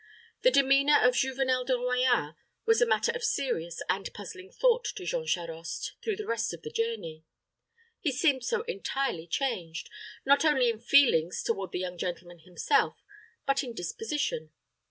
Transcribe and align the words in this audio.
The 0.41 0.49
demeanor 0.49 0.97
of 1.07 1.13
Juvenel 1.13 1.63
de 1.63 1.73
Royans 1.73 2.33
was 2.65 2.81
a 2.81 2.87
matter 2.87 3.11
of 3.11 3.23
serious 3.23 3.83
and 3.87 4.11
puzzling 4.15 4.49
thought 4.51 4.83
to 4.95 5.05
Jean 5.05 5.27
Charost 5.27 5.91
through 6.01 6.15
the 6.15 6.25
rest 6.25 6.55
of 6.55 6.63
the 6.63 6.71
journey. 6.71 7.23
He 7.99 8.11
seemed 8.11 8.43
so 8.43 8.63
entirely 8.63 9.27
changed, 9.27 9.91
not 10.25 10.43
only 10.43 10.69
in 10.71 10.79
feelings 10.79 11.43
toward 11.43 11.71
the 11.71 11.77
young 11.81 11.99
gentleman 11.99 12.39
himself, 12.39 13.03
but 13.45 13.63
in 13.63 13.75
disposition. 13.75 14.49